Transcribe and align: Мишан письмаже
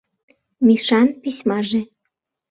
Мишан 0.65 1.07
письмаже 1.21 1.81